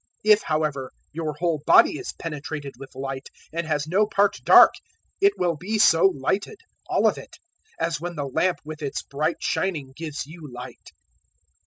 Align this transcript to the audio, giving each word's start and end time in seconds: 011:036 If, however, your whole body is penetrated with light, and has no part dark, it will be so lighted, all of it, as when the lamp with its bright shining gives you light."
011:036 0.25 0.33
If, 0.33 0.41
however, 0.41 0.91
your 1.13 1.33
whole 1.35 1.61
body 1.63 1.99
is 1.99 2.13
penetrated 2.13 2.73
with 2.75 2.95
light, 2.95 3.29
and 3.53 3.67
has 3.67 3.85
no 3.85 4.07
part 4.07 4.37
dark, 4.43 4.73
it 5.21 5.33
will 5.37 5.55
be 5.55 5.77
so 5.77 6.07
lighted, 6.07 6.57
all 6.89 7.07
of 7.07 7.19
it, 7.19 7.37
as 7.79 8.01
when 8.01 8.15
the 8.15 8.25
lamp 8.25 8.57
with 8.65 8.81
its 8.81 9.03
bright 9.03 9.43
shining 9.43 9.93
gives 9.95 10.25
you 10.25 10.51
light." 10.51 10.89